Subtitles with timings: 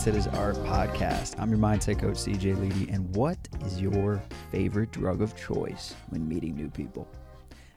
[0.00, 1.38] Mindset is Art podcast.
[1.38, 2.90] I'm your mindset coach, CJ Ledy.
[2.90, 3.36] And what
[3.66, 4.18] is your
[4.50, 7.06] favorite drug of choice when meeting new people?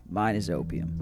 [0.10, 1.02] Mine is opium.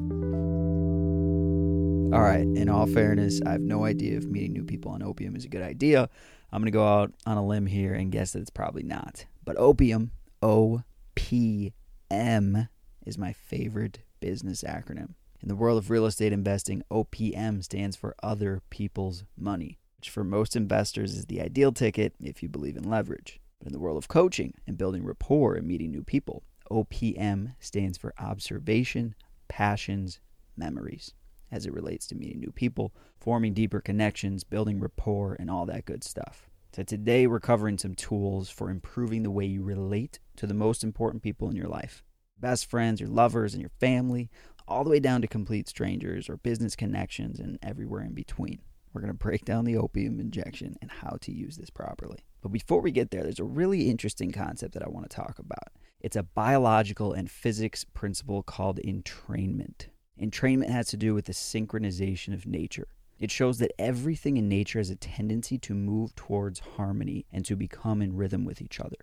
[2.12, 5.36] All right, in all fairness, I have no idea if meeting new people on opium
[5.36, 6.10] is a good idea.
[6.52, 9.28] I'm going to go out on a limb here and guess that it's probably not.
[9.46, 10.82] But opium, O
[11.14, 11.72] P
[12.10, 12.68] M,
[13.06, 15.14] is my favorite business acronym.
[15.40, 20.24] In the world of real estate investing, OPM stands for other people's money, which for
[20.24, 23.40] most investors is the ideal ticket if you believe in leverage.
[23.60, 28.00] But in the world of coaching and building rapport and meeting new people, OPM stands
[28.00, 29.14] for observation,
[29.48, 30.20] passions,
[30.58, 31.14] memories
[31.52, 35.86] as it relates to meeting new people, forming deeper connections, building rapport, and all that
[35.86, 36.50] good stuff.
[36.76, 40.84] So, today we're covering some tools for improving the way you relate to the most
[40.84, 42.02] important people in your life
[42.40, 44.32] best friends, your lovers, and your family,
[44.68, 48.62] all the way down to complete strangers or business connections and everywhere in between.
[48.94, 52.20] We're going to break down the opium injection and how to use this properly.
[52.42, 55.40] But before we get there, there's a really interesting concept that I want to talk
[55.40, 55.72] about.
[56.00, 59.88] It's a biological and physics principle called entrainment.
[60.20, 62.88] Entrainment has to do with the synchronization of nature.
[63.20, 67.56] It shows that everything in nature has a tendency to move towards harmony and to
[67.56, 68.98] become in rhythm with each other.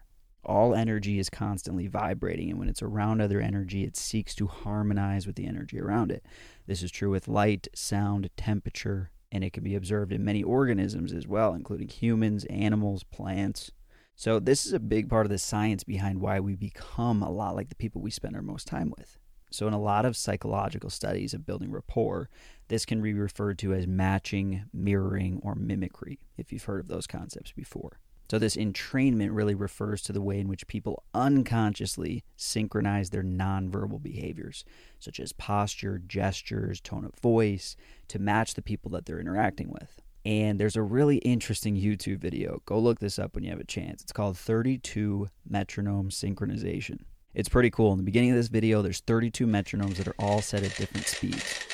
[0.45, 5.27] All energy is constantly vibrating, and when it's around other energy, it seeks to harmonize
[5.27, 6.25] with the energy around it.
[6.67, 11.13] This is true with light, sound, temperature, and it can be observed in many organisms
[11.13, 13.73] as well, including humans, animals, plants.
[14.17, 17.55] So, this is a big part of the science behind why we become a lot
[17.55, 19.19] like the people we spend our most time with.
[19.51, 22.29] So, in a lot of psychological studies of building rapport,
[22.69, 27.07] this can be referred to as matching, mirroring, or mimicry, if you've heard of those
[27.07, 28.01] concepts before.
[28.31, 34.03] So, this entrainment really refers to the way in which people unconsciously synchronize their nonverbal
[34.03, 34.65] behaviors,
[34.99, 37.75] such as posture, gestures, tone of voice,
[38.09, 40.03] to match the people that they're interacting with.
[40.27, 42.61] And there's a really interesting YouTube video.
[42.67, 44.03] Go look this up when you have a chance.
[44.03, 46.99] It's called 32 Metronome Synchronization.
[47.33, 47.93] It's pretty cool.
[47.93, 51.07] In the beginning of this video, there's 32 metronomes that are all set at different
[51.07, 51.65] speeds.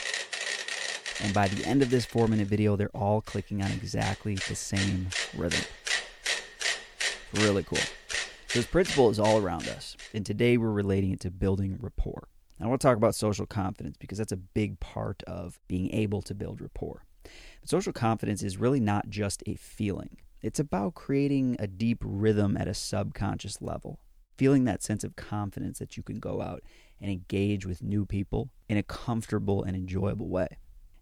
[1.20, 4.54] And by the end of this four minute video, they're all clicking on exactly the
[4.54, 5.64] same rhythm.
[7.34, 7.78] Really cool.
[7.78, 9.96] So This principle is all around us.
[10.12, 12.28] And today we're relating it to building rapport.
[12.60, 16.22] I want to talk about social confidence because that's a big part of being able
[16.22, 17.04] to build rapport.
[17.60, 22.56] But social confidence is really not just a feeling, it's about creating a deep rhythm
[22.56, 23.98] at a subconscious level
[24.36, 26.62] feeling that sense of confidence that you can go out
[27.00, 30.48] and engage with new people in a comfortable and enjoyable way.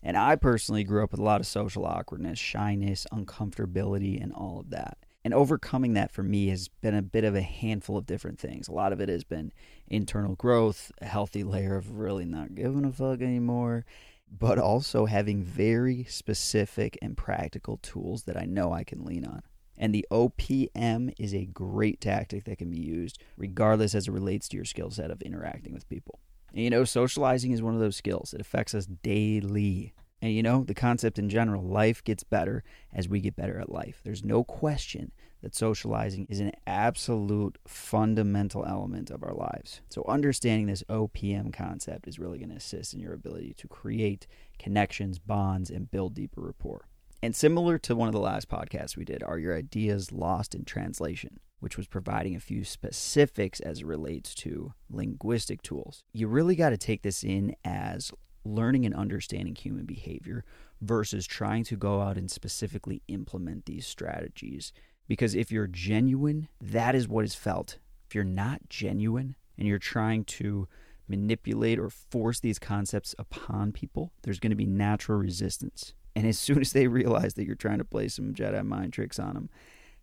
[0.02, 4.60] And I personally grew up with a lot of social awkwardness, shyness, uncomfortability, and all
[4.60, 4.98] of that.
[5.24, 8.66] And overcoming that for me has been a bit of a handful of different things.
[8.66, 9.52] A lot of it has been
[9.86, 13.84] internal growth, a healthy layer of really not giving a fuck anymore,
[14.30, 19.42] but also having very specific and practical tools that I know I can lean on.
[19.76, 24.48] And the OPM is a great tactic that can be used regardless as it relates
[24.48, 26.18] to your skill set of interacting with people.
[26.52, 28.34] And, you know, socializing is one of those skills.
[28.34, 29.94] It affects us daily.
[30.22, 32.62] And you know, the concept in general, life gets better
[32.94, 34.00] as we get better at life.
[34.04, 35.10] There's no question
[35.42, 39.80] that socializing is an absolute fundamental element of our lives.
[39.90, 44.28] So, understanding this OPM concept is really going to assist in your ability to create
[44.60, 46.86] connections, bonds, and build deeper rapport.
[47.20, 50.64] And similar to one of the last podcasts we did, are your ideas lost in
[50.64, 56.04] translation, which was providing a few specifics as it relates to linguistic tools.
[56.12, 58.12] You really got to take this in as
[58.44, 60.44] learning and understanding human behavior
[60.80, 64.72] versus trying to go out and specifically implement these strategies.
[65.08, 67.78] Because if you're genuine, that is what is felt.
[68.08, 70.68] If you're not genuine and you're trying to
[71.08, 75.94] manipulate or force these concepts upon people, there's going to be natural resistance.
[76.14, 79.18] And as soon as they realize that you're trying to play some Jedi mind tricks
[79.18, 79.50] on them,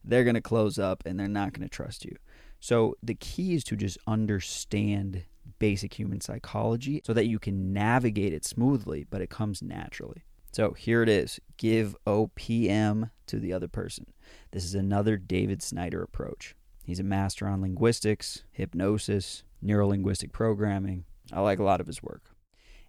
[0.04, 2.16] they're going to close up and they're not going to trust you.
[2.60, 5.24] So the key is to just understand
[5.60, 10.24] basic human psychology so that you can navigate it smoothly, but it comes naturally.
[10.52, 14.08] So here it is give OPM to the other person.
[14.52, 16.56] This is another David Snyder approach.
[16.84, 21.06] He's a master on linguistics, hypnosis, neurolinguistic programming.
[21.32, 22.32] I like a lot of his work.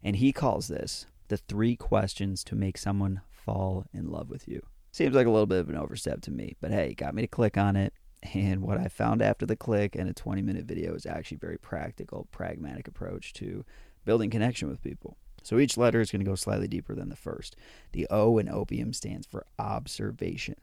[0.03, 4.63] And he calls this the three questions to make someone fall in love with you.
[4.91, 7.29] Seems like a little bit of an overstep to me, but hey, got me to
[7.29, 7.93] click on it.
[8.23, 11.59] And what I found after the click and a 20 minute video is actually very
[11.59, 13.65] practical, pragmatic approach to
[14.05, 15.17] building connection with people.
[15.43, 17.57] So each letter is going to go slightly deeper than the first.
[17.93, 20.57] The O in opium stands for observation.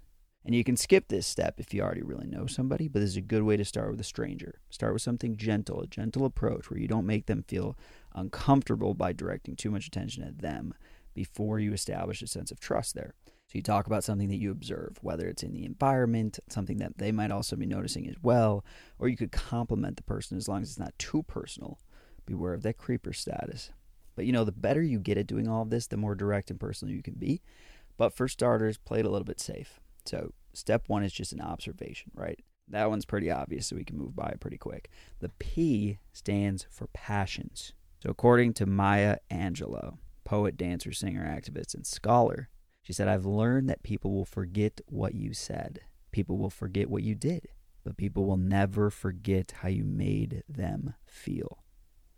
[0.46, 3.18] And you can skip this step if you already really know somebody, but this is
[3.18, 4.62] a good way to start with a stranger.
[4.70, 7.78] Start with something gentle, a gentle approach where you don't make them feel
[8.16, 10.74] uncomfortable by directing too much attention at them
[11.14, 13.14] before you establish a sense of trust there.
[13.48, 16.98] So you talk about something that you observe, whether it's in the environment, something that
[16.98, 18.66] they might also be noticing as well,
[19.00, 21.80] or you could compliment the person as long as it's not too personal.
[22.26, 23.72] Beware of that creeper status.
[24.18, 26.52] But you know, the better you get at doing all of this, the more direct
[26.52, 27.42] and personal you can be.
[27.96, 29.80] But for starters, play it a little bit safe.
[30.06, 32.40] So step one is just an observation, right?
[32.68, 34.90] That one's pretty obvious, so we can move by it pretty quick.
[35.20, 37.74] The P stands for passions.
[38.04, 42.50] So according to Maya Angelou, poet, dancer, singer, activist, and scholar,
[42.88, 45.82] she said, I've learned that people will forget what you said.
[46.14, 47.50] People will forget what you did,
[47.84, 51.66] but people will never forget how you made them feel.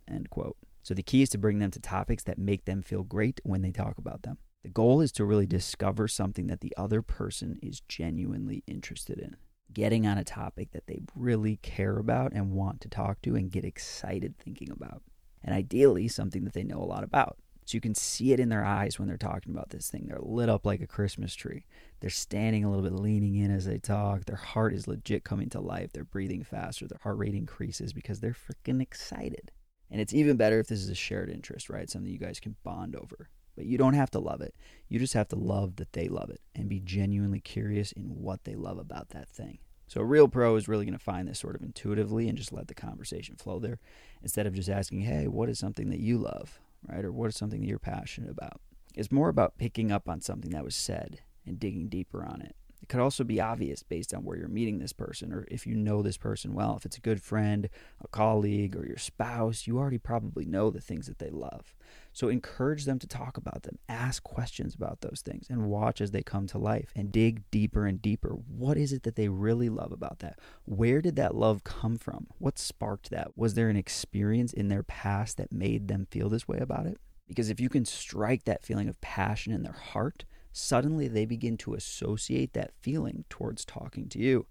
[0.07, 0.57] End quote.
[0.83, 3.63] So the key is to bring them to topics that make them feel great when
[3.63, 4.37] they talk about them.
[4.61, 9.37] The goal is to really discover something that the other person is genuinely interested in.
[9.73, 13.49] Getting on a topic that they really care about and want to talk to and
[13.49, 15.01] get excited thinking about.
[15.43, 17.39] And ideally, something that they know a lot about.
[17.69, 20.07] So you can see it in their eyes when they're talking about this thing.
[20.07, 21.67] They're lit up like a Christmas tree.
[21.99, 24.25] They're standing a little bit leaning in as they talk.
[24.25, 25.93] Their heart is legit coming to life.
[25.93, 26.87] They're breathing faster.
[26.87, 29.51] Their heart rate increases because they're freaking excited.
[29.91, 31.87] And it's even better if this is a shared interest, right?
[31.87, 33.29] Something you guys can bond over.
[33.55, 34.55] But you don't have to love it.
[34.87, 38.45] You just have to love that they love it and be genuinely curious in what
[38.45, 39.59] they love about that thing.
[39.85, 42.51] So a real pro is really going to find this sort of intuitively and just
[42.51, 43.77] let the conversation flow there
[44.23, 47.03] instead of just asking, "Hey, what is something that you love?" Right?
[47.03, 48.61] Or what is something that you're passionate about?
[48.95, 52.55] It's more about picking up on something that was said and digging deeper on it.
[52.81, 55.75] It could also be obvious based on where you're meeting this person or if you
[55.75, 56.75] know this person well.
[56.77, 57.69] If it's a good friend,
[58.01, 61.75] a colleague, or your spouse, you already probably know the things that they love.
[62.13, 66.11] So encourage them to talk about them, ask questions about those things, and watch as
[66.11, 68.29] they come to life and dig deeper and deeper.
[68.29, 70.39] What is it that they really love about that?
[70.65, 72.27] Where did that love come from?
[72.37, 73.37] What sparked that?
[73.37, 76.97] Was there an experience in their past that made them feel this way about it?
[77.27, 81.57] Because if you can strike that feeling of passion in their heart, suddenly they begin
[81.57, 84.47] to associate that feeling towards talking to you.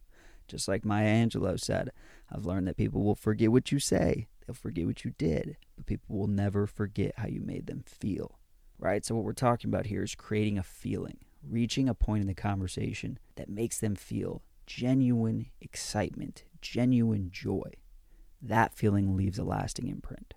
[0.46, 1.90] Just like Maya Angelou said,
[2.32, 5.86] I've learned that people will forget what you say, they'll forget what you did, but
[5.86, 8.38] people will never forget how you made them feel.
[8.78, 9.04] Right?
[9.04, 12.34] So, what we're talking about here is creating a feeling, reaching a point in the
[12.34, 17.72] conversation that makes them feel genuine excitement, genuine joy.
[18.40, 20.34] That feeling leaves a lasting imprint.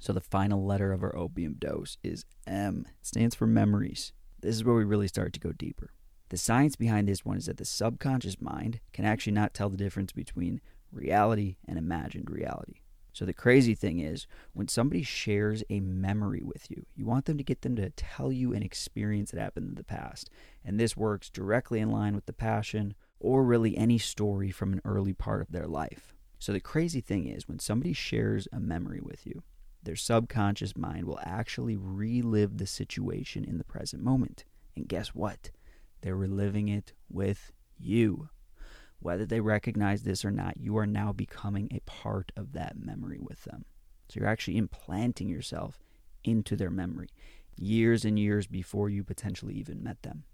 [0.00, 2.86] So, the final letter of our opium dose is M.
[3.00, 4.12] It stands for memories.
[4.42, 5.90] This is where we really start to go deeper.
[6.28, 9.76] The science behind this one is that the subconscious mind can actually not tell the
[9.76, 10.60] difference between
[10.90, 12.80] reality and imagined reality.
[13.12, 17.36] So the crazy thing is, when somebody shares a memory with you, you want them
[17.36, 20.30] to get them to tell you an experience that happened in the past.
[20.64, 24.80] And this works directly in line with the passion or really any story from an
[24.84, 26.14] early part of their life.
[26.38, 29.42] So the crazy thing is, when somebody shares a memory with you,
[29.82, 34.44] their subconscious mind will actually relive the situation in the present moment.
[34.76, 35.50] And guess what?
[36.00, 38.28] They're reliving it with you.
[39.00, 43.18] Whether they recognize this or not, you are now becoming a part of that memory
[43.20, 43.64] with them.
[44.08, 45.80] So you're actually implanting yourself
[46.22, 47.08] into their memory
[47.58, 50.24] years and years before you potentially even met them.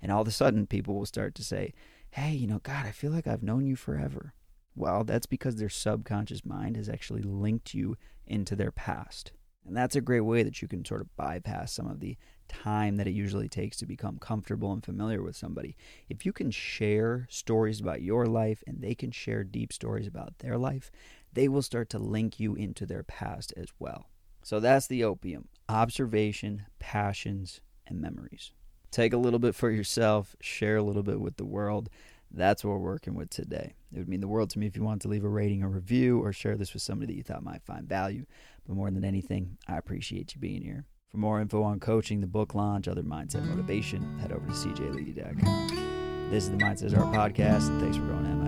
[0.00, 1.72] And all of a sudden, people will start to say,
[2.10, 4.32] Hey, you know, God, I feel like I've known you forever.
[4.74, 7.96] Well, that's because their subconscious mind has actually linked you
[8.28, 9.32] into their past.
[9.66, 12.16] And that's a great way that you can sort of bypass some of the
[12.48, 15.76] time that it usually takes to become comfortable and familiar with somebody.
[16.08, 20.38] If you can share stories about your life and they can share deep stories about
[20.38, 20.90] their life,
[21.32, 24.08] they will start to link you into their past as well.
[24.42, 28.52] So that's the opium observation, passions, and memories.
[28.90, 31.90] Take a little bit for yourself, share a little bit with the world.
[32.30, 33.74] That's what we're working with today.
[33.92, 35.68] It would mean the world to me if you want to leave a rating or
[35.68, 38.26] review or share this with somebody that you thought might find value.
[38.66, 40.84] But more than anything, I appreciate you being here.
[41.10, 46.28] For more info on coaching, the book launch, other mindset motivation, head over to cjledy.com.
[46.30, 47.80] This is the Mindset Art Podcast.
[47.80, 48.47] Thanks for going, Emma.